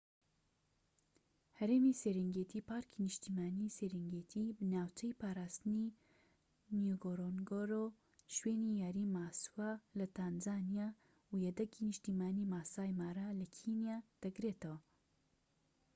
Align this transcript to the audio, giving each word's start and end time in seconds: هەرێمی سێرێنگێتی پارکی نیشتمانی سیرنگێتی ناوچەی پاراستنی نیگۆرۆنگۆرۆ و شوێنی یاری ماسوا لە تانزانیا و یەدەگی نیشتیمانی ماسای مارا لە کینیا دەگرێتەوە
هەرێمی 1.59 1.97
سێرێنگێتی 2.01 2.65
پارکی 2.69 3.01
نیشتمانی 3.05 3.73
سیرنگێتی 3.77 4.45
ناوچەی 4.73 5.17
پاراستنی 5.21 5.89
نیگۆرۆنگۆرۆ 6.83 7.77
و 7.87 7.93
شوێنی 8.35 8.71
یاری 8.83 9.05
ماسوا 9.15 9.71
لە 9.97 10.05
تانزانیا 10.15 10.87
و 11.31 11.33
یەدەگی 11.45 11.85
نیشتیمانی 11.89 12.49
ماسای 12.53 12.91
مارا 12.99 13.27
لە 13.39 13.45
کینیا 13.55 13.97
دەگرێتەوە 14.23 14.77